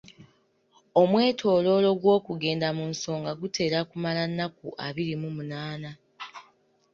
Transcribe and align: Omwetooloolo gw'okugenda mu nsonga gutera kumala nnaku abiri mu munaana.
Omwetooloolo 1.01 1.89
gw'okugenda 2.01 2.67
mu 2.77 2.83
nsonga 2.93 3.31
gutera 3.41 3.77
kumala 3.89 4.23
nnaku 4.29 4.67
abiri 4.85 5.13
mu 5.21 5.29
munaana. 5.35 5.91